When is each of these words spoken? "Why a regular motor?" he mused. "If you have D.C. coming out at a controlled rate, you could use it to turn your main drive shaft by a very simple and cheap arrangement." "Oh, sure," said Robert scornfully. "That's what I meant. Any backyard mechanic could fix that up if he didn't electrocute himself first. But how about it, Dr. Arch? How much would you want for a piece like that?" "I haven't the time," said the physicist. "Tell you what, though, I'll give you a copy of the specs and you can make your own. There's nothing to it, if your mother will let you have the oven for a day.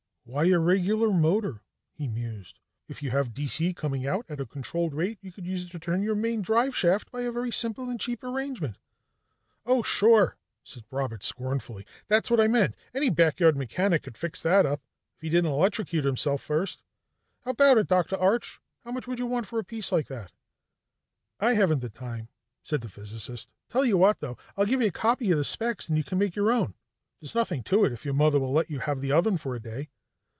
"Why 0.23 0.45
a 0.45 0.59
regular 0.59 1.11
motor?" 1.11 1.61
he 1.91 2.07
mused. 2.07 2.59
"If 2.87 3.03
you 3.03 3.09
have 3.09 3.33
D.C. 3.33 3.73
coming 3.73 4.07
out 4.07 4.25
at 4.29 4.39
a 4.39 4.45
controlled 4.45 4.93
rate, 4.93 5.17
you 5.21 5.29
could 5.29 5.45
use 5.45 5.65
it 5.65 5.71
to 5.71 5.79
turn 5.79 6.03
your 6.03 6.15
main 6.15 6.41
drive 6.41 6.73
shaft 6.73 7.11
by 7.11 7.21
a 7.23 7.31
very 7.33 7.51
simple 7.51 7.89
and 7.89 7.99
cheap 7.99 8.23
arrangement." 8.23 8.77
"Oh, 9.65 9.81
sure," 9.81 10.37
said 10.63 10.85
Robert 10.89 11.21
scornfully. 11.21 11.85
"That's 12.07 12.31
what 12.31 12.39
I 12.39 12.47
meant. 12.47 12.75
Any 12.93 13.09
backyard 13.09 13.57
mechanic 13.57 14.03
could 14.03 14.17
fix 14.17 14.41
that 14.43 14.65
up 14.65 14.79
if 15.17 15.21
he 15.21 15.27
didn't 15.27 15.51
electrocute 15.51 16.05
himself 16.05 16.41
first. 16.41 16.81
But 17.43 17.43
how 17.45 17.51
about 17.51 17.77
it, 17.79 17.87
Dr. 17.89 18.15
Arch? 18.15 18.61
How 18.85 18.91
much 18.91 19.07
would 19.07 19.19
you 19.19 19.25
want 19.25 19.47
for 19.47 19.59
a 19.59 19.65
piece 19.65 19.91
like 19.91 20.07
that?" 20.07 20.31
"I 21.41 21.55
haven't 21.55 21.79
the 21.79 21.89
time," 21.89 22.29
said 22.63 22.79
the 22.79 22.89
physicist. 22.89 23.49
"Tell 23.67 23.83
you 23.83 23.97
what, 23.97 24.21
though, 24.21 24.37
I'll 24.55 24.65
give 24.65 24.81
you 24.81 24.87
a 24.87 24.91
copy 24.91 25.31
of 25.31 25.37
the 25.39 25.43
specs 25.43 25.89
and 25.89 25.97
you 25.97 26.05
can 26.05 26.19
make 26.19 26.37
your 26.37 26.53
own. 26.53 26.75
There's 27.19 27.35
nothing 27.35 27.63
to 27.63 27.83
it, 27.83 27.91
if 27.91 28.05
your 28.05 28.13
mother 28.13 28.39
will 28.39 28.53
let 28.53 28.69
you 28.69 28.79
have 28.79 29.01
the 29.01 29.11
oven 29.11 29.35
for 29.35 29.55
a 29.55 29.59
day. 29.61 29.89